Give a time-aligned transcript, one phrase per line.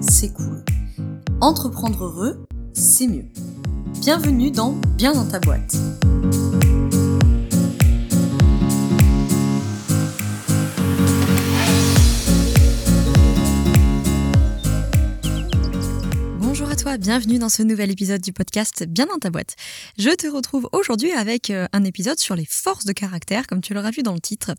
[0.00, 0.64] c'est cool.
[1.40, 3.26] Entreprendre heureux, c'est mieux.
[4.00, 5.76] Bienvenue dans Bien dans ta boîte.
[16.40, 19.56] Bonjour à toi, bienvenue dans ce nouvel épisode du podcast Bien dans ta boîte.
[19.98, 23.74] Je te retrouve aujourd'hui avec euh, un épisode sur les forces de caractère, comme tu
[23.74, 24.52] l'auras vu dans le titre.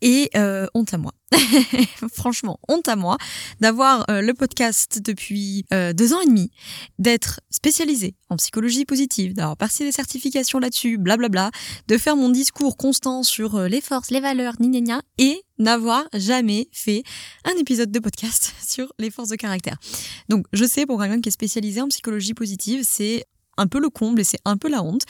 [0.00, 1.12] Et euh, honte à moi.
[2.12, 3.18] Franchement, honte à moi
[3.60, 6.50] d'avoir euh, le podcast depuis euh, deux ans et demi,
[6.98, 11.50] d'être spécialisé en psychologie positive, d'avoir passé des certifications là-dessus, blablabla,
[11.88, 16.04] de faire mon discours constant sur euh, les forces, les valeurs, ni gna et n'avoir
[16.14, 17.02] jamais fait
[17.44, 19.78] un épisode de podcast sur les forces de caractère.
[20.28, 23.24] Donc, je sais, pour quelqu'un qui est spécialisé en psychologie positive, c'est
[23.56, 25.02] un peu le comble et c'est un peu la honte.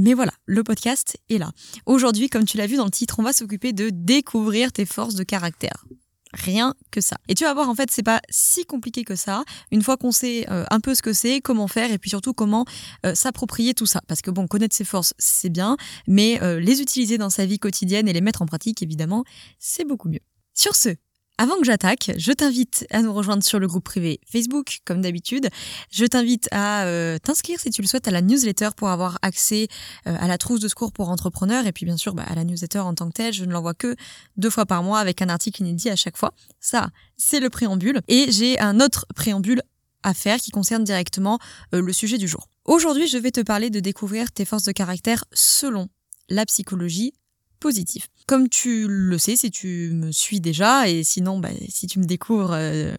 [0.00, 1.50] Mais voilà, le podcast est là.
[1.84, 5.16] Aujourd'hui, comme tu l'as vu dans le titre, on va s'occuper de découvrir tes forces
[5.16, 5.86] de caractère.
[6.32, 7.16] Rien que ça.
[7.26, 9.42] Et tu vas voir, en fait, c'est pas si compliqué que ça.
[9.72, 12.32] Une fois qu'on sait euh, un peu ce que c'est, comment faire, et puis surtout
[12.32, 12.64] comment
[13.06, 14.00] euh, s'approprier tout ça.
[14.06, 15.76] Parce que bon, connaître ses forces, c'est bien,
[16.06, 19.24] mais euh, les utiliser dans sa vie quotidienne et les mettre en pratique, évidemment,
[19.58, 20.20] c'est beaucoup mieux.
[20.54, 20.90] Sur ce,
[21.38, 25.48] avant que j'attaque, je t'invite à nous rejoindre sur le groupe privé Facebook, comme d'habitude.
[25.90, 29.68] Je t'invite à euh, t'inscrire si tu le souhaites à la newsletter pour avoir accès
[30.08, 32.42] euh, à la trousse de secours pour entrepreneurs et puis bien sûr bah, à la
[32.42, 33.32] newsletter en tant que telle.
[33.32, 33.94] Je ne l'envoie que
[34.36, 36.34] deux fois par mois avec un article inédit à chaque fois.
[36.58, 38.00] Ça, c'est le préambule.
[38.08, 39.62] Et j'ai un autre préambule
[40.02, 41.38] à faire qui concerne directement
[41.72, 42.48] euh, le sujet du jour.
[42.64, 45.88] Aujourd'hui, je vais te parler de découvrir tes forces de caractère selon
[46.28, 47.12] la psychologie
[47.60, 48.08] positif.
[48.26, 52.04] Comme tu le sais, si tu me suis déjà, et sinon, bah, si tu me
[52.04, 52.94] découvres, euh,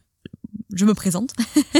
[0.73, 1.33] je me présente.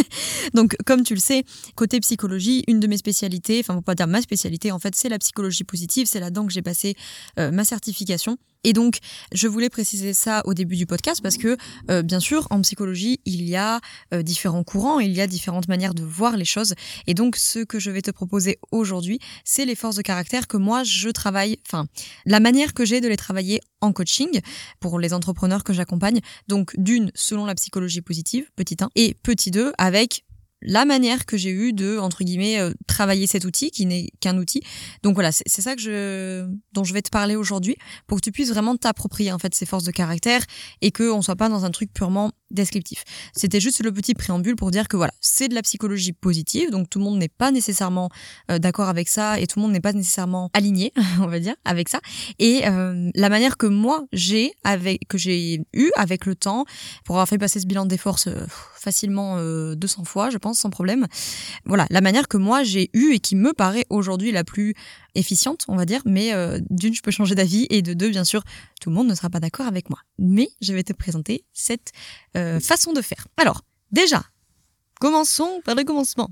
[0.54, 1.44] Donc, comme tu le sais,
[1.76, 5.10] côté psychologie, une de mes spécialités, enfin, faut pas dire ma spécialité, en fait, c'est
[5.10, 6.08] la psychologie positive.
[6.08, 6.96] C'est là-dedans que j'ai passé
[7.38, 8.38] euh, ma certification.
[8.66, 8.98] Et donc,
[9.32, 11.56] je voulais préciser ça au début du podcast parce que,
[11.90, 13.80] euh, bien sûr, en psychologie, il y a
[14.14, 16.74] euh, différents courants, il y a différentes manières de voir les choses.
[17.08, 20.58] Et donc, ce que je vais te proposer aujourd'hui, c'est les forces de caractère que
[20.58, 21.88] moi, je travaille, enfin,
[22.26, 24.42] la manière que j'ai de les travailler en coaching
[24.82, 26.20] pour les entrepreneurs que j'accompagne.
[26.50, 30.26] Donc, d'une, selon la psychologie positive, petit 1, et petit 2, avec
[30.62, 34.38] la manière que j'ai eu de entre guillemets euh, travailler cet outil qui n'est qu'un
[34.38, 34.62] outil.
[35.04, 37.78] Donc voilà, c'est ça que je dont je vais te parler aujourd'hui
[38.08, 40.44] pour que tu puisses vraiment t'approprier en fait ces forces de caractère
[40.82, 43.04] et que on soit pas dans un truc purement descriptif.
[43.34, 46.90] C'était juste le petit préambule pour dire que voilà, c'est de la psychologie positive, donc
[46.90, 48.10] tout le monde n'est pas nécessairement
[48.50, 51.56] euh, d'accord avec ça et tout le monde n'est pas nécessairement aligné, on va dire,
[51.66, 52.00] avec ça.
[52.40, 56.66] Et euh, la manière que moi j'ai avec que j'ai eu avec le temps
[57.06, 58.46] pour avoir fait passer ce bilan des forces euh,
[58.76, 59.38] facilement
[59.76, 61.06] 200 fois, je pense, sans problème.
[61.66, 64.74] Voilà, la manière que moi j'ai eu et qui me paraît aujourd'hui la plus
[65.20, 66.34] efficiente, on va dire, mais
[66.70, 68.44] d'une, je peux changer d'avis et de deux, bien sûr,
[68.82, 70.00] tout le monde ne sera pas d'accord avec moi.
[70.18, 71.92] Mais je vais te présenter cette
[72.38, 73.28] euh, façon de faire.
[73.38, 74.24] Alors, déjà,
[75.00, 76.30] commençons par le commencement.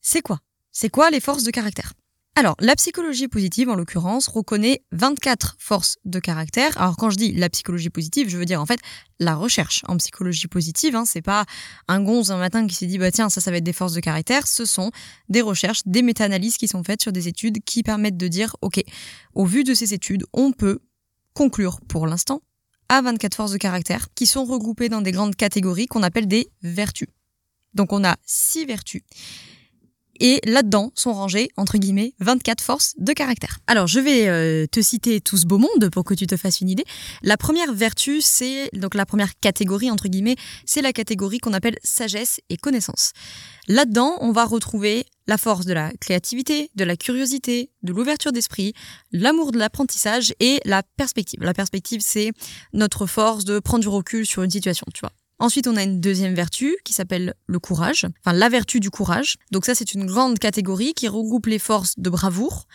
[0.00, 0.40] C'est quoi?
[0.72, 1.94] C'est quoi les forces de caractère?
[2.36, 6.80] Alors, la psychologie positive, en l'occurrence, reconnaît 24 forces de caractère.
[6.80, 8.80] Alors, quand je dis la psychologie positive, je veux dire en fait
[9.18, 10.96] la recherche en psychologie positive.
[10.96, 11.44] Hein, c'est pas
[11.88, 13.92] un gonze un matin qui s'est dit bah tiens ça, ça va être des forces
[13.92, 14.46] de caractère.
[14.46, 14.90] Ce sont
[15.28, 18.80] des recherches, des méta-analyses qui sont faites sur des études qui permettent de dire ok,
[19.34, 20.78] au vu de ces études, on peut
[21.34, 22.42] conclure pour l'instant
[22.88, 26.50] à 24 forces de caractère qui sont regroupées dans des grandes catégories qu'on appelle des
[26.62, 27.08] vertus.
[27.74, 29.02] Donc on a six vertus.
[30.20, 33.58] Et là-dedans sont rangées, entre guillemets, 24 forces de caractère.
[33.66, 36.60] Alors, je vais euh, te citer tout ce beau monde pour que tu te fasses
[36.60, 36.84] une idée.
[37.22, 40.36] La première vertu, c'est, donc la première catégorie, entre guillemets,
[40.66, 43.12] c'est la catégorie qu'on appelle sagesse et connaissance.
[43.66, 48.74] Là-dedans, on va retrouver la force de la créativité, de la curiosité, de l'ouverture d'esprit,
[49.12, 51.40] l'amour de l'apprentissage et la perspective.
[51.42, 52.32] La perspective, c'est
[52.72, 55.12] notre force de prendre du recul sur une situation, tu vois.
[55.40, 59.36] Ensuite, on a une deuxième vertu qui s'appelle le courage, enfin la vertu du courage.
[59.50, 62.66] Donc ça, c'est une grande catégorie qui regroupe les forces de bravoure,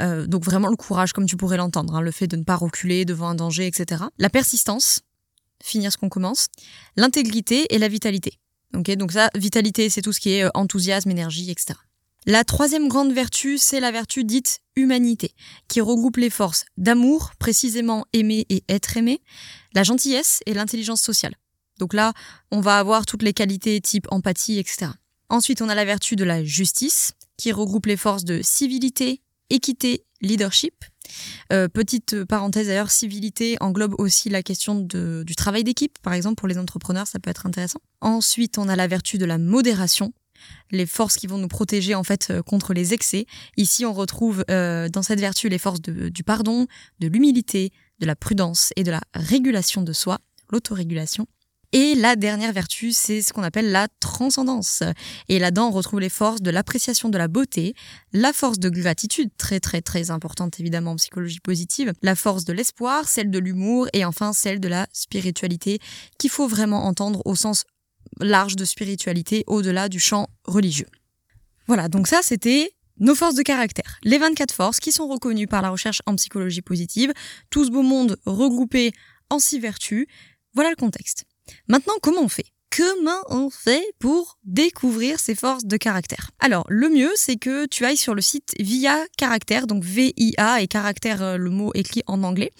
[0.00, 2.56] euh, donc vraiment le courage comme tu pourrais l'entendre, hein, le fait de ne pas
[2.56, 4.04] reculer devant un danger, etc.
[4.18, 5.02] La persistance,
[5.62, 6.46] finir ce qu'on commence,
[6.96, 8.38] l'intégrité et la vitalité.
[8.74, 11.74] Okay, donc ça, vitalité, c'est tout ce qui est euh, enthousiasme, énergie, etc.
[12.26, 15.34] La troisième grande vertu, c'est la vertu dite humanité,
[15.68, 19.20] qui regroupe les forces d'amour, précisément aimer et être aimé,
[19.74, 21.34] la gentillesse et l'intelligence sociale.
[21.78, 22.12] Donc là,
[22.50, 24.92] on va avoir toutes les qualités type empathie, etc.
[25.28, 30.04] Ensuite, on a la vertu de la justice, qui regroupe les forces de civilité, équité,
[30.20, 30.84] leadership.
[31.52, 36.48] Euh, petite parenthèse d'ailleurs, civilité englobe aussi la question du travail d'équipe, par exemple pour
[36.48, 37.80] les entrepreneurs, ça peut être intéressant.
[38.00, 40.12] Ensuite, on a la vertu de la modération,
[40.70, 43.26] les forces qui vont nous protéger en fait euh, contre les excès.
[43.56, 46.66] Ici, on retrouve euh, dans cette vertu les forces du pardon,
[47.00, 50.18] de l'humilité, de la prudence et de la régulation de soi,
[50.50, 51.26] l'autorégulation.
[51.74, 54.84] Et la dernière vertu, c'est ce qu'on appelle la transcendance.
[55.28, 57.74] Et là-dedans, on retrouve les forces de l'appréciation de la beauté,
[58.12, 62.52] la force de gratitude, très très très importante évidemment en psychologie positive, la force de
[62.52, 65.80] l'espoir, celle de l'humour et enfin celle de la spiritualité
[66.16, 67.64] qu'il faut vraiment entendre au sens
[68.20, 70.88] large de spiritualité au-delà du champ religieux.
[71.66, 75.60] Voilà, donc ça c'était nos forces de caractère, les 24 forces qui sont reconnues par
[75.60, 77.12] la recherche en psychologie positive,
[77.50, 78.92] tout ce beau monde regroupé
[79.28, 80.06] en six vertus.
[80.54, 81.24] Voilà le contexte.
[81.68, 82.46] Maintenant, comment on fait?
[82.76, 86.32] Comment on fait pour découvrir ces forces de caractère?
[86.40, 90.66] Alors, le mieux, c'est que tu ailles sur le site Via Caractère, donc V-I-A et
[90.66, 92.50] caractère, euh, le mot écrit en anglais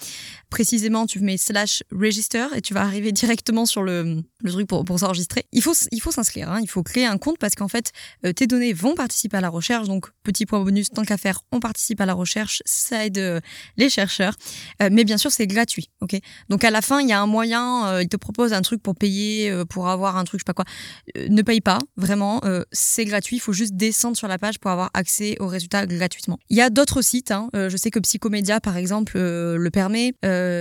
[0.55, 4.85] précisément, tu mets slash register et tu vas arriver directement sur le, le truc pour,
[4.85, 5.47] pour s'enregistrer.
[5.51, 6.61] Il faut, il faut s'inscrire, hein.
[6.63, 7.91] il faut créer un compte parce qu'en fait,
[8.25, 9.89] euh, tes données vont participer à la recherche.
[9.89, 13.41] Donc, petit point bonus, tant qu'à faire, on participe à la recherche, ça aide euh,
[13.77, 14.37] les chercheurs.
[14.81, 16.17] Euh, mais bien sûr, c'est gratuit, ok?
[16.49, 18.95] Donc, à la fin, il y a un moyen, il te propose un truc pour
[18.95, 20.67] payer, pour avoir un truc, je sais pas quoi.
[21.17, 22.41] ne paye pas, vraiment,
[22.71, 23.37] c'est gratuit.
[23.37, 26.39] Il faut juste descendre sur la page pour avoir accès aux résultats gratuitement.
[26.49, 27.49] Il y a d'autres sites, hein.
[27.55, 30.15] je sais que Psychomédia, par exemple, le permet.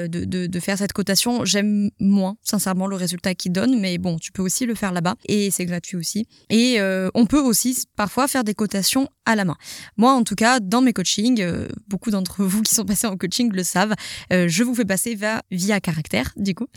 [0.08, 1.46] De, faire cette cotation.
[1.46, 5.16] J'aime moins, sincèrement, le résultat qu'il donne, mais bon, tu peux aussi le faire là-bas
[5.26, 6.28] et c'est gratuit aussi.
[6.50, 9.56] Et euh, on peut aussi parfois faire des cotations à la main.
[9.98, 13.18] Moi, en tout cas, dans mes coachings, euh, beaucoup d'entre vous qui sont passés en
[13.18, 13.94] coaching le savent,
[14.32, 15.18] je vous fais passer
[15.52, 16.68] via caractère, du coup.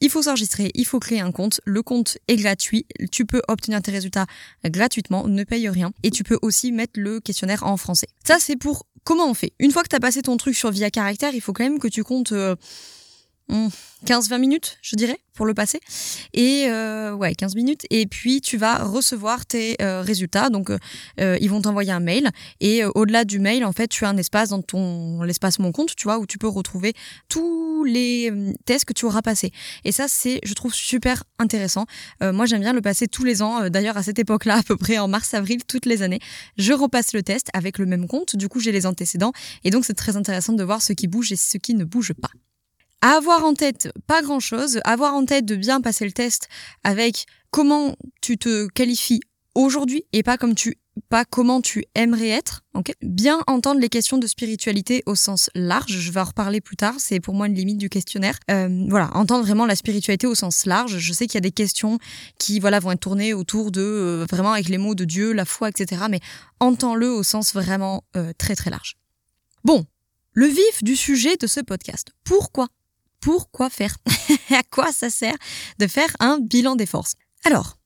[0.00, 1.60] Il faut s'enregistrer, il faut créer un compte.
[1.64, 2.86] Le compte est gratuit.
[3.10, 4.26] Tu peux obtenir tes résultats
[4.64, 5.92] gratuitement, ne paye rien.
[6.02, 8.08] Et tu peux aussi mettre le questionnaire en français.
[8.24, 9.52] Ça, c'est pour comment on fait?
[9.58, 11.78] Une fois que tu as passé ton truc sur Via Caractère, il faut quand même
[11.78, 12.32] que tu comptes
[13.50, 15.80] 15-20 minutes, je dirais, pour le passer.
[16.32, 17.82] Et euh, ouais, 15 minutes.
[17.90, 20.50] Et puis, tu vas recevoir tes euh, résultats.
[20.50, 22.30] Donc, euh, ils vont t'envoyer un mail.
[22.60, 25.94] Et au-delà du mail, en fait, tu as un espace dans ton l'espace Mon Compte,
[25.96, 26.94] tu vois, où tu peux retrouver
[27.28, 28.32] tous les
[28.64, 29.52] tests que tu auras passés.
[29.84, 31.86] Et ça, c'est, je trouve, super intéressant.
[32.20, 33.68] moi, j'aime bien le passer tous les ans.
[33.68, 36.20] D'ailleurs, à cette époque-là, à peu près en mars-avril, toutes les années,
[36.56, 38.36] je repasse le test avec le même compte.
[38.36, 39.32] Du coup, j'ai les antécédents.
[39.64, 42.12] Et donc, c'est très intéressant de voir ce qui bouge et ce qui ne bouge
[42.14, 42.30] pas
[43.04, 46.48] avoir en tête pas grand chose, avoir en tête de bien passer le test
[46.84, 49.20] avec comment tu te qualifies
[49.54, 50.78] aujourd'hui et pas comme tu
[51.08, 52.92] pas comment tu aimerais être, ok?
[53.02, 56.94] Bien entendre les questions de spiritualité au sens large, je vais en reparler plus tard,
[56.98, 58.38] c'est pour moi une limite du questionnaire.
[58.48, 60.98] Euh, voilà, entendre vraiment la spiritualité au sens large.
[60.98, 61.98] Je sais qu'il y a des questions
[62.38, 65.44] qui voilà vont être tournées autour de euh, vraiment avec les mots de Dieu, la
[65.44, 66.04] foi, etc.
[66.08, 66.20] Mais
[66.60, 68.94] entends-le au sens vraiment euh, très très large.
[69.64, 69.84] Bon,
[70.32, 72.12] le vif du sujet de ce podcast.
[72.22, 72.68] Pourquoi?
[73.24, 73.96] Pourquoi faire
[74.50, 75.36] À quoi ça sert
[75.78, 77.78] de faire un bilan des forces Alors,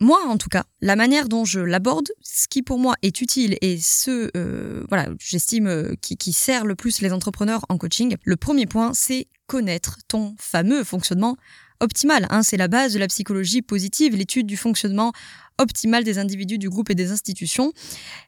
[0.00, 3.56] moi, en tout cas, la manière dont je l'aborde, ce qui pour moi est utile
[3.62, 8.36] et ce, euh, voilà, j'estime euh, qui, sert le plus les entrepreneurs en coaching, le
[8.36, 11.36] premier point, c'est connaître ton fameux fonctionnement
[11.80, 12.26] optimal.
[12.28, 15.12] Hein, c'est la base de la psychologie positive, l'étude du fonctionnement
[15.58, 17.72] optimal des individus, du groupe et des institutions.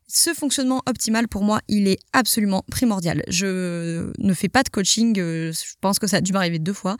[0.06, 3.23] Ce fonctionnement optimal, pour moi, il est absolument primordial.
[3.29, 6.73] Je ne fais pas de coaching, euh, je pense que ça a dû m'arriver deux
[6.73, 6.97] fois,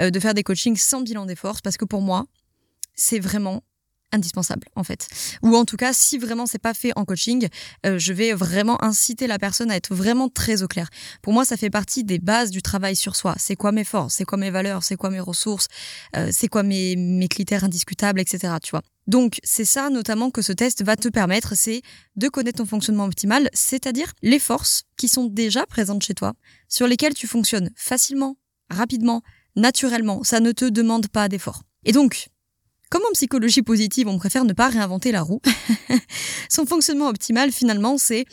[0.00, 2.26] euh, de faire des coachings sans bilan des forces, parce que pour moi,
[2.94, 3.62] c'est vraiment
[4.12, 5.08] indispensable en fait.
[5.42, 7.48] Ou en tout cas, si vraiment c'est pas fait en coaching,
[7.86, 10.88] euh, je vais vraiment inciter la personne à être vraiment très au clair.
[11.22, 13.34] Pour moi, ça fait partie des bases du travail sur soi.
[13.38, 15.68] C'est quoi mes forces, c'est quoi mes valeurs, c'est quoi mes ressources,
[16.16, 18.54] euh, c'est quoi mes, mes critères indiscutables, etc.
[18.62, 18.82] Tu vois.
[19.06, 21.82] Donc c'est ça notamment que ce test va te permettre, c'est
[22.16, 26.34] de connaître ton fonctionnement optimal, c'est-à-dire les forces qui sont déjà présentes chez toi,
[26.68, 28.36] sur lesquelles tu fonctionnes facilement,
[28.70, 29.22] rapidement,
[29.56, 30.22] naturellement.
[30.24, 31.62] Ça ne te demande pas d'effort.
[31.84, 32.28] Et donc,
[32.90, 35.40] comme en psychologie positive, on préfère ne pas réinventer la roue.
[36.48, 38.24] Son fonctionnement optimal, finalement, c'est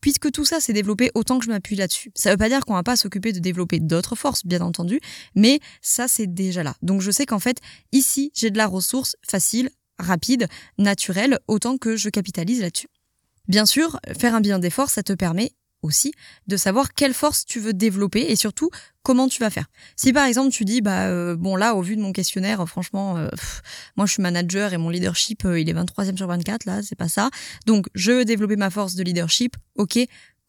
[0.00, 2.10] puisque tout ça s'est développé autant que je m'appuie là-dessus.
[2.14, 5.00] Ça ne veut pas dire qu'on va pas s'occuper de développer d'autres forces, bien entendu,
[5.34, 6.74] mais ça, c'est déjà là.
[6.82, 7.58] Donc, je sais qu'en fait,
[7.92, 12.88] ici, j'ai de la ressource facile, rapide, naturelle, autant que je capitalise là-dessus.
[13.48, 16.12] Bien sûr, faire un bilan d'effort, ça te permet aussi
[16.46, 18.70] de savoir quelle force tu veux développer et surtout
[19.02, 19.66] comment tu vas faire.
[19.96, 23.18] Si par exemple tu dis bah euh, bon là au vu de mon questionnaire franchement
[23.18, 23.28] euh,
[23.96, 26.96] moi je suis manager et mon leadership euh, il est 23e sur 24 là, c'est
[26.96, 27.30] pas ça.
[27.66, 29.56] Donc je veux développer ma force de leadership.
[29.76, 29.98] OK,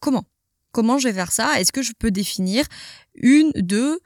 [0.00, 0.24] comment?
[0.72, 1.60] Comment je vais faire ça?
[1.60, 2.64] Est-ce que je peux définir
[3.14, 4.00] une deux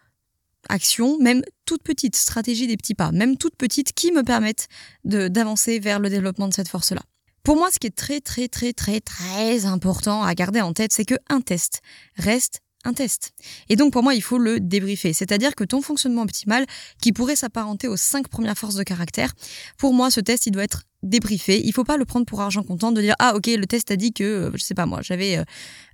[0.68, 4.68] actions, même toutes petites, stratégies des petits pas, même toutes petites qui me permettent
[5.04, 7.02] d'avancer vers le développement de cette force-là?
[7.48, 10.92] Pour moi, ce qui est très, très, très, très, très important à garder en tête,
[10.92, 11.80] c'est que un test
[12.16, 13.32] reste un test.
[13.70, 15.14] Et donc pour moi, il faut le débriefer.
[15.14, 16.66] C'est-à-dire que ton fonctionnement optimal,
[17.00, 19.32] qui pourrait s'apparenter aux cinq premières forces de caractère,
[19.78, 21.62] pour moi, ce test, il doit être débriefé.
[21.64, 23.96] Il faut pas le prendre pour argent comptant de dire ah ok le test a
[23.96, 25.44] dit que euh, je sais pas moi j'avais euh,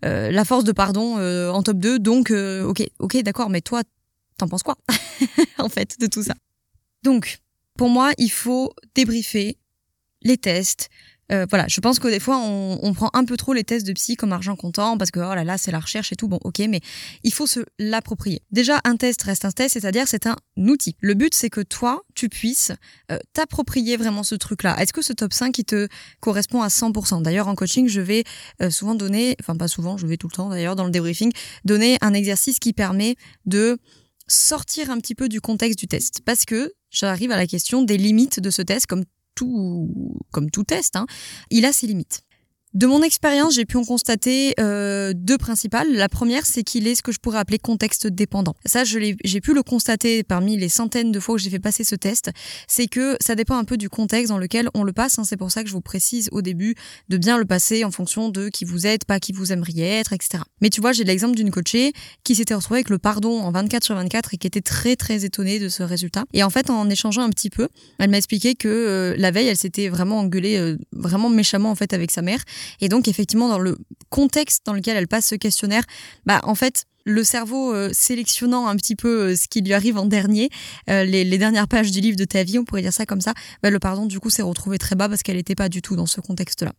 [0.05, 3.83] euh, la force de pardon en top 2 donc ok ok d'accord mais toi
[4.39, 4.77] t'en penses quoi
[5.59, 6.35] en fait de tout ça?
[7.05, 7.39] Donc
[7.79, 9.57] Pour moi, il faut débriefer
[10.25, 10.89] les tests,
[11.35, 13.93] euh, voilà, je pense que des fois on, prend un peu trop les tests de
[13.93, 16.29] psy comme argent comptant parce que oh là là c'est la recherche et tout.
[16.29, 16.81] Bon, ok, mais
[17.25, 18.43] il faut se l'approprier.
[18.53, 20.97] Déjà, un test reste un test, c'est-à-dire c'est un outil.
[21.01, 22.73] Le but c'est que toi tu puisses
[23.11, 24.77] euh, t'approprier vraiment ce truc-là.
[24.81, 25.89] Est-ce que ce top 5 qui te
[26.21, 28.25] correspond à 100% D'ailleurs, en coaching, je vais
[28.63, 31.33] euh, souvent donner, enfin pas souvent, je vais tout le temps d'ailleurs dans le débriefing,
[31.65, 33.79] donner un exercice qui permet de
[34.29, 37.99] sortir un petit peu du contexte du test parce que j'arrive à la question des
[37.99, 39.91] limites de ce test comme tout,
[40.31, 41.07] comme tout test, hein,
[41.51, 42.23] il a ses limites.
[42.75, 45.93] De mon expérience, j'ai pu en constater euh, deux principales.
[45.93, 48.57] La première, c'est qu'il est ce que je pourrais appeler contexte dépendant.
[48.67, 51.95] Ça, j'ai pu le constater parmi les centaines de fois où j'ai fait passer ce
[51.95, 52.33] test.
[52.67, 55.21] C'est que ça dépend un peu du contexte dans lequel on le passe.
[55.21, 55.25] Hein.
[55.25, 56.75] C'est pour ça que je vous précise au début
[57.09, 60.13] de bien le passer en fonction de qui vous êtes, pas qui vous aimeriez être,
[60.13, 60.43] etc.
[60.61, 61.93] Mais tu vois, j'ai l'exemple d'une coachée
[62.25, 65.25] qui s'était retrouvée avec le pardon en 24 sur 24 et qui était très très
[65.25, 66.25] étonnée de ce résultat.
[66.33, 67.69] Et en fait, en échangeant un petit peu,
[68.01, 71.77] elle m'a expliqué que euh, la veille, elle s'était vraiment engueulée euh, vraiment méchamment en
[71.77, 72.43] fait avec sa mère
[72.81, 73.79] et donc, effectivement, dans le
[74.11, 75.85] contexte dans lequel elle passe ce questionnaire,
[76.27, 79.99] bah, en fait, le cerveau euh, sélectionnant un petit peu euh, ce qui lui arrive
[79.99, 80.51] en dernier,
[80.89, 83.35] euh, les, dernières pages du livre de ta vie, on pourrait dire ça comme ça,
[83.63, 85.97] bah, le pardon du coup s'est retrouvé très bas parce qu'elle n'était pas du tout
[85.97, 86.73] dans ce contexte-là.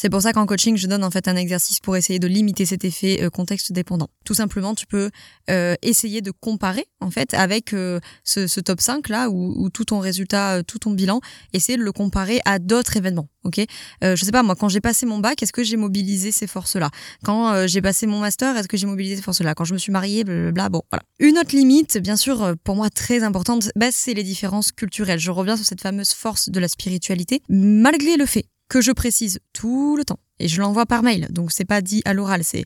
[0.00, 2.64] C'est pour ça qu'en coaching, je donne en fait un exercice pour essayer de limiter
[2.64, 4.06] cet effet euh, contexte dépendant.
[4.24, 5.10] Tout simplement, tu peux
[5.50, 9.86] euh, essayer de comparer en fait avec euh, ce, ce, top 5 là où, tout
[9.86, 11.20] ton résultat, tout ton bilan,
[11.52, 13.28] essayer de le comparer à d'autres événements.
[13.42, 13.60] Ok,
[14.02, 16.90] je sais pas moi quand j'ai passé mon bac, est-ce que j'ai mobilisé ces forces-là?
[17.24, 19.54] Quand j'ai passé mon master, est-ce que j'ai mobilisé ces forces-là?
[19.54, 20.68] Quand je me suis mariée, blablabla.
[20.68, 21.02] Bon, voilà.
[21.18, 25.18] Une autre limite, bien sûr, pour moi très importante, bah, c'est les différences culturelles.
[25.18, 29.40] Je reviens sur cette fameuse force de la spiritualité, malgré le fait que je précise
[29.52, 31.28] tout le temps et je l'envoie par mail.
[31.30, 32.64] Donc c'est pas dit à l'oral, c'est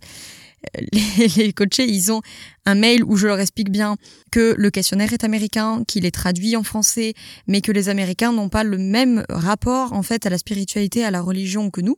[0.77, 0.87] euh,
[1.37, 2.21] les, coachés, ils ont
[2.67, 3.97] un mail où je leur explique bien
[4.31, 7.15] que le questionnaire est américain, qu'il est traduit en français,
[7.47, 11.11] mais que les Américains n'ont pas le même rapport en fait à la spiritualité, à
[11.11, 11.97] la religion que nous,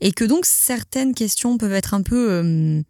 [0.00, 2.82] et que donc certaines questions peuvent être un peu euh,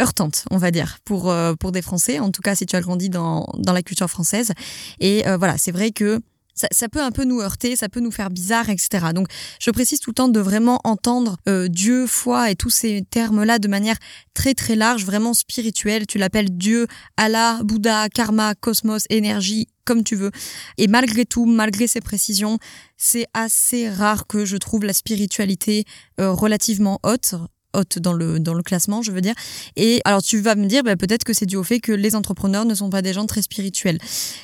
[0.00, 2.18] heurtantes, on va dire, pour euh, pour des Français.
[2.18, 4.52] En tout cas, si tu as grandi dans dans la culture française.
[5.00, 6.20] Et voilà, c'est vrai que
[6.56, 9.06] ça, peut un peu nous heurter, ça peut nous faire bizarre, etc.
[9.14, 9.28] Donc,
[9.60, 13.58] je précise tout le temps de vraiment entendre euh, Dieu, foi et tous ces termes-là
[13.58, 13.96] de manière
[14.34, 16.06] très très large, vraiment spirituelle.
[16.06, 16.86] Tu l'appelles Dieu,
[17.16, 20.30] Allah, Bouddha, karma, cosmos, énergie, comme tu veux.
[20.78, 22.58] Et malgré tout, malgré ces précisions,
[22.96, 25.84] c'est assez rare que je trouve la spiritualité
[26.20, 27.34] euh, relativement haute
[27.74, 29.34] haute dans le dans le classement, je veux dire.
[29.76, 32.16] Et alors tu vas me dire, bah, peut-être que c'est dû au fait que les
[32.16, 33.98] entrepreneurs ne sont pas des gens très spirituels.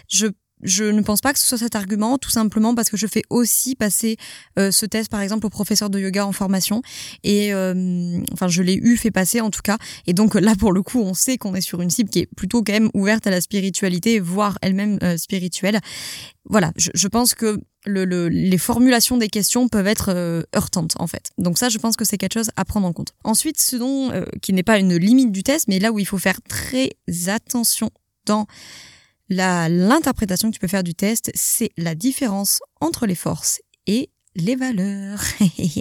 [0.08, 0.26] Je
[0.62, 3.22] je ne pense pas que ce soit cet argument, tout simplement parce que je fais
[3.30, 4.16] aussi passer
[4.58, 6.82] euh, ce test, par exemple, au professeur de yoga en formation.
[7.24, 9.78] Et euh, enfin, je l'ai eu fait passer en tout cas.
[10.06, 12.28] Et donc là, pour le coup, on sait qu'on est sur une cible qui est
[12.36, 15.80] plutôt quand même ouverte à la spiritualité, voire elle-même euh, spirituelle.
[16.44, 21.06] Voilà, je, je pense que le, le, les formulations des questions peuvent être heurtantes en
[21.06, 21.30] fait.
[21.38, 23.14] Donc ça, je pense que c'est quelque chose à prendre en compte.
[23.24, 26.18] Ensuite, ce dont qui n'est pas une limite du test, mais là où il faut
[26.18, 26.90] faire très
[27.28, 27.90] attention
[28.26, 28.46] dans
[29.32, 34.56] l'interprétation que tu peux faire du test, c'est la différence entre les forces et les
[34.56, 35.22] valeurs.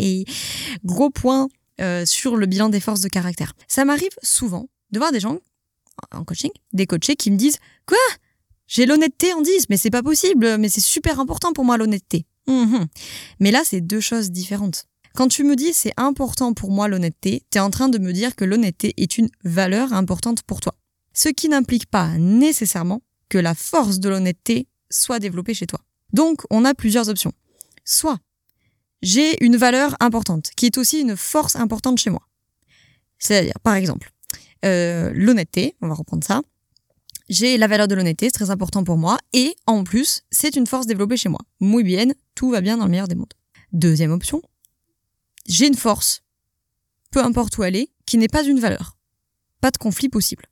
[0.83, 1.47] Gros point
[1.79, 3.53] euh, sur le bilan des forces de caractère.
[3.67, 5.39] Ça m'arrive souvent de voir des gens
[6.11, 7.97] en coaching, des coachés qui me disent Quoi?
[8.67, 12.25] J'ai l'honnêteté en 10, mais c'est pas possible, mais c'est super important pour moi l'honnêteté.
[12.47, 12.87] Mhm.
[13.39, 14.85] Mais là, c'est deux choses différentes.
[15.13, 18.13] Quand tu me dis c'est important pour moi l'honnêteté, tu es en train de me
[18.13, 20.75] dire que l'honnêteté est une valeur importante pour toi.
[21.13, 25.79] Ce qui n'implique pas nécessairement que la force de l'honnêteté soit développée chez toi.
[26.11, 27.31] Donc, on a plusieurs options.
[27.85, 28.19] Soit,
[29.01, 32.27] j'ai une valeur importante, qui est aussi une force importante chez moi.
[33.17, 34.11] C'est-à-dire, par exemple,
[34.65, 36.41] euh, l'honnêteté, on va reprendre ça.
[37.29, 40.67] J'ai la valeur de l'honnêteté, c'est très important pour moi, et en plus, c'est une
[40.67, 41.39] force développée chez moi.
[41.61, 43.33] Muy bien, tout va bien dans le meilleur des mondes.
[43.71, 44.41] Deuxième option,
[45.47, 46.23] j'ai une force,
[47.11, 48.97] peu importe où elle est, qui n'est pas une valeur.
[49.61, 50.50] Pas de conflit possible.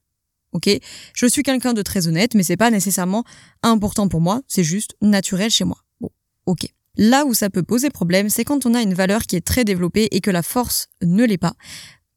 [0.51, 0.67] Ok,
[1.13, 3.23] je suis quelqu'un de très honnête, mais c'est pas nécessairement
[3.61, 5.77] important pour moi, c'est juste naturel chez moi.
[6.01, 6.09] Bon,
[6.47, 6.67] ok.
[6.97, 9.63] Là où ça peut poser problème, c'est quand on a une valeur qui est très
[9.63, 11.53] développée et que la force ne l'est pas.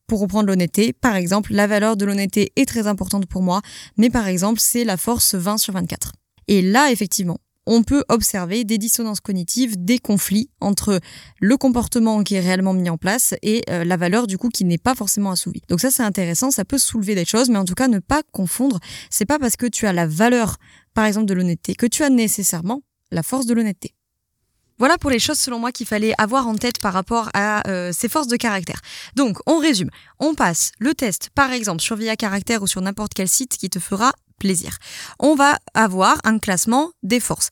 [0.06, 3.60] Pour reprendre l'honnêteté, par exemple, la valeur de l'honnêteté est très importante pour moi,
[3.96, 6.12] mais par exemple, c'est la force 20 sur 24.
[6.48, 11.00] Et là, effectivement, on peut observer des dissonances cognitives, des conflits entre
[11.40, 14.64] le comportement qui est réellement mis en place et euh, la valeur du coup qui
[14.64, 15.62] n'est pas forcément assouvie.
[15.68, 18.22] Donc ça c'est intéressant, ça peut soulever des choses, mais en tout cas ne pas
[18.32, 18.80] confondre.
[19.10, 20.56] C'est pas parce que tu as la valeur,
[20.94, 23.94] par exemple, de l'honnêteté que tu as nécessairement la force de l'honnêteté.
[24.82, 27.92] Voilà pour les choses selon moi qu'il fallait avoir en tête par rapport à euh,
[27.96, 28.80] ces forces de caractère.
[29.14, 33.14] Donc on résume, on passe le test par exemple sur Via Caractère ou sur n'importe
[33.14, 34.78] quel site qui te fera plaisir.
[35.20, 37.50] On va avoir un classement des forces.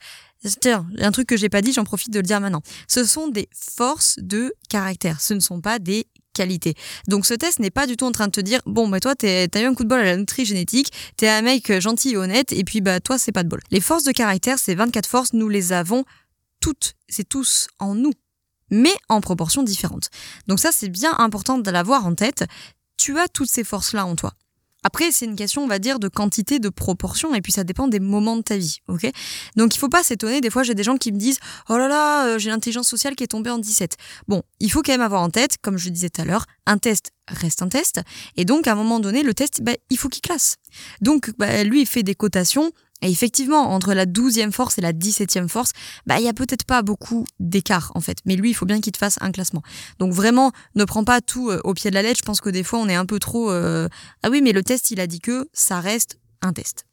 [0.61, 2.63] Tiens, un truc que j'ai pas dit, j'en profite de le dire maintenant.
[2.89, 5.21] Ce sont des forces de caractère.
[5.21, 6.75] Ce ne sont pas des qualités.
[7.07, 9.15] Donc ce test n'est pas du tout en train de te dire bon bah toi
[9.15, 12.17] t'as eu un coup de bol à la nutrie génétique, t'es un mec gentil et
[12.17, 13.61] honnête et puis bah toi c'est pas de bol.
[13.71, 16.05] Les forces de caractère, ces 24 forces, nous les avons
[16.61, 18.13] toutes, c'est tous en nous,
[18.71, 20.11] mais en proportions différentes.
[20.47, 22.45] Donc ça c'est bien important de l'avoir en tête.
[22.97, 24.35] Tu as toutes ces forces là en toi.
[24.83, 27.87] Après, c'est une question, on va dire, de quantité, de proportion, et puis ça dépend
[27.87, 29.11] des moments de ta vie, ok?
[29.57, 31.39] Donc il faut pas s'étonner, des fois j'ai des gens qui me disent
[31.69, 33.97] «Oh là là, euh, j'ai l'intelligence sociale qui est tombée en 17».
[34.29, 36.79] Bon, il faut quand même avoir en tête, comme je disais tout à l'heure, un
[36.79, 38.01] test reste un test,
[38.37, 40.57] et donc à un moment donné, le test, bah, il faut qu'il classe.
[41.01, 44.93] Donc bah, lui, il fait des cotations, et effectivement, entre la douzième force et la
[44.93, 45.73] dix-septième force,
[46.07, 48.19] bah, il y a peut-être pas beaucoup d'écart, en fait.
[48.27, 49.63] Mais lui, il faut bien qu'il te fasse un classement.
[49.99, 52.19] Donc vraiment, ne prends pas tout euh, au pied de la lettre.
[52.19, 53.89] Je pense que des fois, on est un peu trop, euh,
[54.23, 56.85] ah oui, mais le test, il a dit que ça reste un test.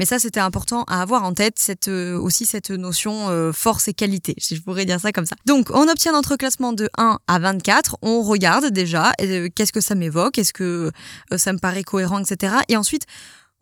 [0.00, 3.92] Mais ça, c'était important à avoir en tête, cette, euh, aussi cette notion force et
[3.92, 5.36] qualité, si je pourrais dire ça comme ça.
[5.44, 9.94] Donc, on obtient notre classement de 1 à 24, on regarde déjà, qu'est-ce que ça
[9.94, 10.90] m'évoque, est-ce que
[11.36, 12.54] ça me paraît cohérent, etc.
[12.68, 13.04] Et ensuite,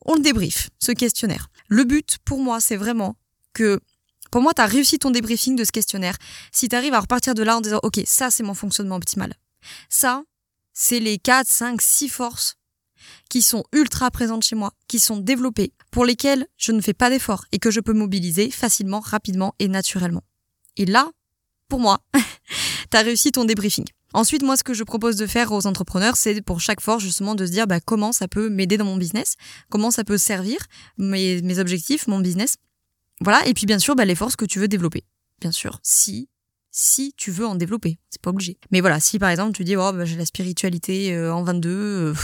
[0.09, 1.51] on le débrief, ce questionnaire.
[1.69, 3.15] Le but pour moi, c'est vraiment
[3.53, 3.79] que
[4.31, 6.17] pour moi, tu as réussi ton débriefing de ce questionnaire.
[6.51, 9.35] Si tu arrives à repartir de là en disant, OK, ça, c'est mon fonctionnement optimal.
[9.89, 10.23] Ça,
[10.73, 12.57] c'est les 4, 5, 6 forces
[13.29, 17.11] qui sont ultra présentes chez moi, qui sont développées, pour lesquelles je ne fais pas
[17.11, 20.25] d'effort et que je peux mobiliser facilement, rapidement et naturellement.
[20.77, 21.11] Et là,
[21.69, 22.01] pour moi,
[22.91, 23.87] tu as réussi ton débriefing.
[24.15, 27.35] Ensuite, moi, ce que je propose de faire aux entrepreneurs, c'est pour chaque force, justement,
[27.35, 29.35] de se dire bah, comment ça peut m'aider dans mon business,
[29.69, 30.59] comment ça peut servir
[30.97, 32.57] mes, mes objectifs, mon business.
[33.21, 33.47] Voilà.
[33.47, 35.05] Et puis, bien sûr, bah, les forces que tu veux développer.
[35.41, 35.79] Bien sûr.
[35.83, 36.29] Si
[36.81, 37.99] si tu veux en développer.
[38.09, 38.57] C'est pas obligé.
[38.71, 41.69] Mais voilà, si par exemple tu dis oh bah, j'ai la spiritualité euh, en 22,
[41.69, 42.15] euh,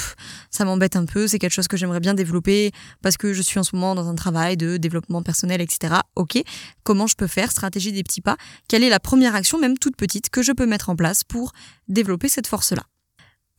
[0.51, 2.71] ça m'embête un peu, c'est quelque chose que j'aimerais bien développer
[3.03, 5.97] parce que je suis en ce moment dans un travail de développement personnel, etc.
[6.15, 6.41] Ok,
[6.85, 7.51] comment je peux faire?
[7.51, 8.37] Stratégie des petits pas.
[8.69, 11.51] Quelle est la première action, même toute petite, que je peux mettre en place pour
[11.89, 12.85] développer cette force-là?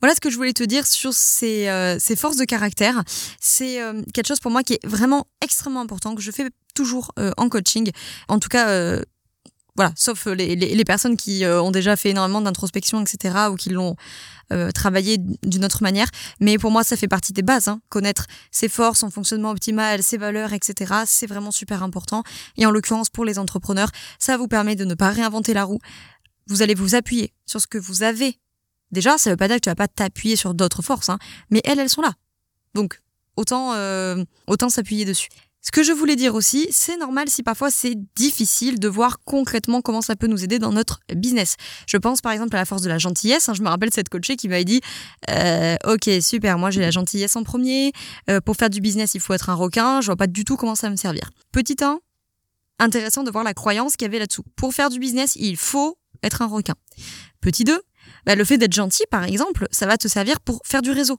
[0.00, 3.02] Voilà ce que je voulais te dire sur ces, euh, ces forces de caractère.
[3.38, 3.80] C'est
[4.14, 7.90] quelque chose pour moi qui est vraiment extrêmement important, que je fais toujours en coaching.
[8.28, 8.98] En tout cas,
[9.76, 13.68] voilà, sauf les, les, personnes qui euh, ont déjà fait énormément d'introspection, etc., ou qui
[13.68, 13.94] l'ont
[14.52, 16.08] euh, travaillé d'une autre manière.
[16.40, 17.68] Mais pour moi, ça fait partie des bases.
[17.68, 17.80] Hein.
[17.88, 22.22] Connaître ses forces, son fonctionnement optimal, ses valeurs, etc., c'est vraiment super important.
[22.56, 25.80] Et en l'occurrence, pour les entrepreneurs, ça vous permet de ne pas réinventer la roue.
[26.46, 28.38] Vous allez vous appuyer sur ce que vous avez.
[28.92, 31.18] Déjà, ça veut pas dire que tu vas pas t'appuyer sur d'autres forces, hein,
[31.50, 32.14] mais elles, elles sont là.
[32.74, 33.02] Donc,
[33.36, 35.28] autant, euh, autant s'appuyer dessus.
[35.66, 39.80] Ce que je voulais dire aussi, c'est normal si parfois c'est difficile de voir concrètement
[39.80, 41.56] comment ça peut nous aider dans notre business.
[41.88, 43.48] Je pense par exemple à la force de la gentillesse.
[43.48, 43.54] Hein.
[43.54, 44.80] je me rappelle cette coachée qui m'avait dit
[45.28, 47.90] euh, Ok, super, moi j'ai la gentillesse en premier.
[48.30, 50.00] Euh, pour faire du business, il faut être un requin.
[50.00, 51.30] Je vois pas du tout comment ça va me servir.
[51.50, 51.98] Petit 1,
[52.78, 54.44] intéressant de voir la croyance qu'il y avait là-dessous.
[54.54, 56.74] Pour faire du business, il faut être un requin.
[57.40, 57.82] Petit 2,
[58.24, 61.18] bah, le fait d'être gentil, par exemple, ça va te servir pour faire du réseau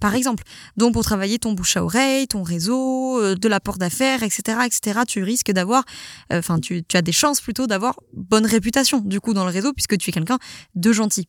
[0.00, 0.44] par exemple.
[0.76, 5.00] Donc pour travailler ton bouche à oreille, ton réseau, euh, de l'apport d'affaires, etc., etc.,
[5.06, 5.84] tu risques d'avoir,
[6.32, 9.50] euh, enfin tu, tu as des chances plutôt d'avoir bonne réputation du coup dans le
[9.50, 10.38] réseau puisque tu es quelqu'un
[10.74, 11.28] de gentil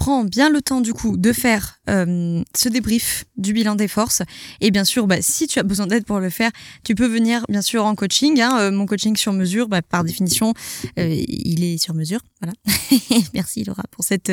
[0.00, 4.22] prends bien le temps du coup de faire euh, ce débrief du bilan des forces.
[4.62, 6.50] Et bien sûr, bah, si tu as besoin d'aide pour le faire,
[6.84, 8.40] tu peux venir bien sûr en coaching.
[8.40, 8.58] Hein.
[8.60, 10.54] Euh, mon coaching sur mesure, bah, par définition,
[10.98, 12.20] euh, il est sur mesure.
[12.40, 12.54] Voilà.
[13.34, 14.32] Merci Laura pour cette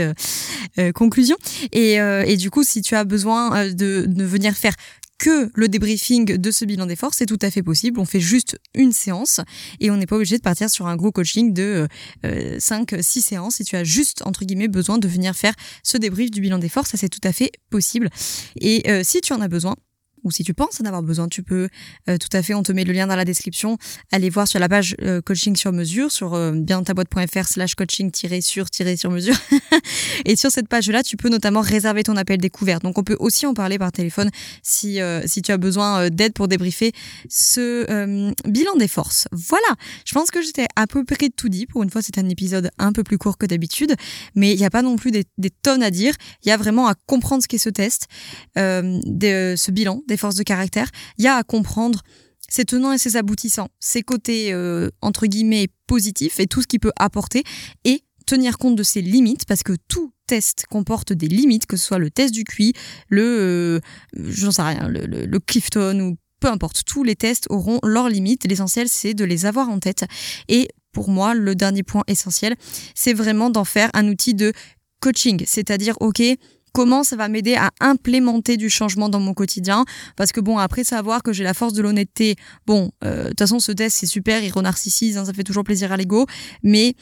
[0.96, 1.36] conclusion.
[1.74, 4.74] Et, et, du coup, si tu as besoin de, de venir faire
[5.18, 8.00] que le débriefing de ce bilan des forces, c'est tout à fait possible.
[8.00, 9.42] On fait juste une séance
[9.80, 11.88] et on n'est pas obligé de partir sur un gros coaching de
[12.26, 13.56] euh, 5, 6 séances.
[13.56, 15.54] Si tu as juste, entre guillemets, besoin de venir faire
[15.84, 18.10] ce débrief du bilan des forces, ça c'est tout à fait possible.
[18.60, 19.76] Et euh, si tu en as besoin,
[20.24, 21.70] ou si tu penses en avoir besoin, tu peux
[22.10, 23.78] euh, tout à fait, on te met le lien dans la description,
[24.12, 29.36] aller voir sur la page euh, coaching sur mesure, sur euh, bientaboîte.fr slash coaching-sur-sur mesure.
[30.26, 32.80] et sur cette page-là, tu peux notamment réserver ton appel découvert.
[32.80, 34.30] Donc on peut aussi en parler par téléphone
[34.64, 36.92] si, si tu as besoin d'aide pour débriefer
[37.30, 39.28] ce bilan des forces.
[39.32, 39.68] Voilà,
[40.06, 41.66] je pense que j'étais à peu près tout dit.
[41.66, 43.96] Pour une fois, c'est un épisode un peu plus court que d'habitude,
[44.36, 46.14] mais il n'y a pas non plus des, des, tonnes à dire.
[46.44, 48.08] Il y a vraiment à comprendre ce qu'est ce test,
[48.56, 52.02] de, ce bilan des forces de caractère, il y a à comprendre
[52.50, 56.80] ses tenants et ses aboutissants, ses côtés euh, entre guillemets positifs et tout ce qu'il
[56.80, 57.44] peut apporter
[57.84, 61.86] et tenir compte de ses limites parce que tout test comporte des limites, que ce
[61.86, 62.74] soit le test du QI,
[63.10, 63.80] le, euh,
[64.14, 68.46] j'en sais rien, le, le, Clifton ou peu importe, tous les tests auront leurs limites.
[68.46, 70.06] L'essentiel, c'est de les avoir en tête.
[70.48, 72.56] Et pour moi, le dernier point essentiel,
[72.94, 74.54] c'est vraiment d'en faire un outil de
[75.00, 75.44] coaching.
[75.48, 76.22] C'est-à-dire, OK,
[76.78, 79.84] comment ça va m'aider à implémenter du changement dans mon quotidien.
[80.16, 82.36] Parce que bon, après savoir que j'ai la force de l'honnêteté,
[82.68, 85.64] bon, euh, de toute façon, ce test, c'est super, il renarcissise, hein, ça fait toujours
[85.64, 86.28] plaisir à l'ego.
[86.62, 86.94] Mais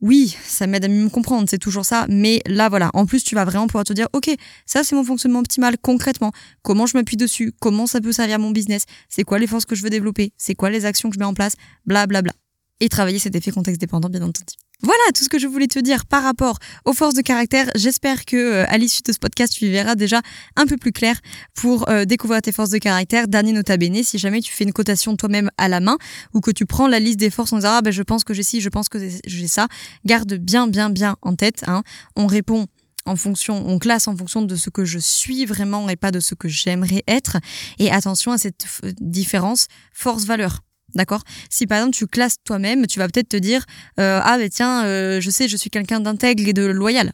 [0.00, 2.06] oui, ça m'aide à me comprendre, c'est toujours ça.
[2.08, 4.28] Mais là, voilà, en plus, tu vas vraiment pouvoir te dire, OK,
[4.66, 6.32] ça, c'est mon fonctionnement optimal concrètement.
[6.62, 7.52] Comment je m'appuie dessus?
[7.60, 8.86] Comment ça peut servir à mon business?
[9.08, 10.32] C'est quoi les forces que je veux développer?
[10.36, 11.54] C'est quoi les actions que je mets en place?
[11.86, 12.22] Blablabla.
[12.22, 12.40] Bla, bla.
[12.80, 14.54] Et travailler cet effet contexte dépendant, bien entendu.
[14.80, 17.68] Voilà tout ce que je voulais te dire par rapport aux forces de caractère.
[17.74, 20.22] J'espère que euh, à l'issue de ce podcast, tu verras déjà
[20.54, 21.18] un peu plus clair
[21.54, 23.26] pour euh, découvrir tes forces de caractère.
[23.26, 25.98] Dernier nota bene, si jamais tu fais une cotation toi-même à la main
[26.32, 28.34] ou que tu prends la liste des forces en disant ah ben je pense que
[28.34, 29.66] j'ai ci, je pense que j'ai ça,
[30.04, 31.64] garde bien bien bien en tête.
[31.66, 31.82] Hein.
[32.14, 32.68] On répond
[33.04, 36.20] en fonction, on classe en fonction de ce que je suis vraiment et pas de
[36.20, 37.38] ce que j'aimerais être.
[37.80, 38.64] Et attention à cette
[39.00, 40.60] différence force-valeur.
[40.94, 41.22] D'accord?
[41.50, 43.64] Si par exemple tu classes toi-même, tu vas peut-être te dire
[44.00, 47.12] euh, ah ben tiens, euh, je sais, je suis quelqu'un d'intègre et de loyal.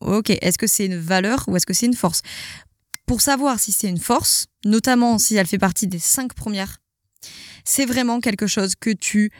[0.00, 2.22] Ok, est-ce que c'est une valeur ou est-ce que c'est une force?
[3.06, 6.78] Pour savoir si c'est une force, notamment si elle fait partie des cinq premières,
[7.64, 9.32] c'est vraiment quelque chose que tu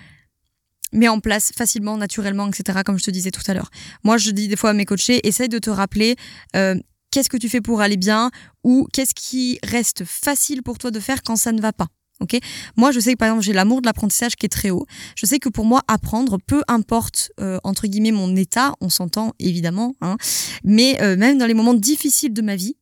[0.93, 2.81] mets en place facilement, naturellement, etc.
[2.85, 3.71] Comme je te disais tout à l'heure.
[4.05, 6.17] Moi, je dis des fois à mes coachés, essaye de te rappeler.
[6.57, 6.75] Euh,
[7.11, 8.31] qu'est-ce que tu fais pour aller bien
[8.65, 11.89] ou qu'est-ce qui reste facile pour toi de faire quand ça ne va pas.
[12.21, 12.37] Ok,
[12.77, 14.87] moi je sais que par exemple j'ai l'amour de l'apprentissage qui est très haut.
[15.15, 19.35] Je sais que pour moi apprendre, peu importe euh, entre guillemets mon état, on s'entend
[19.39, 20.17] évidemment, hein,
[20.65, 22.77] mais euh, même dans les moments difficiles de ma vie,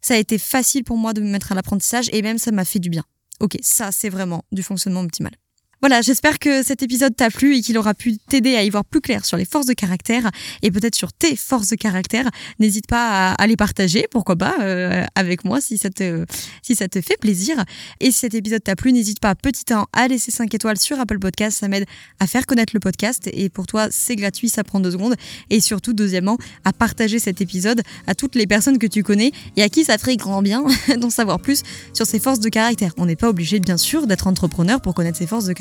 [0.00, 2.64] ça a été facile pour moi de me mettre à l'apprentissage et même ça m'a
[2.64, 3.04] fait du bien.
[3.40, 5.32] Ok, ça c'est vraiment du fonctionnement optimal.
[5.82, 8.84] Voilà, j'espère que cet épisode t'a plu et qu'il aura pu t'aider à y voir
[8.84, 10.30] plus clair sur les forces de caractère
[10.62, 12.30] et peut-être sur tes forces de caractère.
[12.58, 16.24] N'hésite pas à, les partager, pourquoi pas, euh, avec moi si ça, te,
[16.62, 17.62] si ça te fait plaisir.
[18.00, 20.98] Et si cet épisode t'a plu, n'hésite pas, petit temps, à laisser 5 étoiles sur
[20.98, 21.58] Apple Podcast.
[21.58, 21.84] Ça m'aide
[22.20, 25.14] à faire connaître le podcast et pour toi, c'est gratuit, ça prend deux secondes.
[25.50, 29.62] Et surtout, deuxièmement, à partager cet épisode à toutes les personnes que tu connais et
[29.62, 30.64] à qui ça ferait grand bien
[30.96, 31.62] d'en savoir plus
[31.92, 32.92] sur ses forces de caractère.
[32.96, 35.52] On n'est pas obligé, bien sûr, d'être entrepreneur pour connaître ses forces de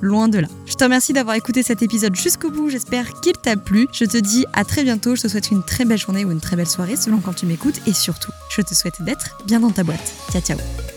[0.00, 0.48] loin de là.
[0.66, 3.88] Je te remercie d'avoir écouté cet épisode jusqu'au bout, j'espère qu'il t'a plu.
[3.92, 6.40] Je te dis à très bientôt, je te souhaite une très belle journée ou une
[6.40, 9.70] très belle soirée selon quand tu m'écoutes et surtout, je te souhaite d'être bien dans
[9.70, 10.12] ta boîte.
[10.30, 10.91] Ciao ciao